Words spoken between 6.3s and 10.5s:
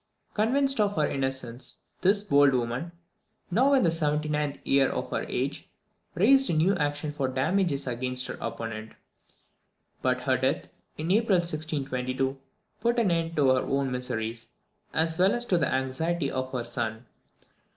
a new action for damages against her opponent; but her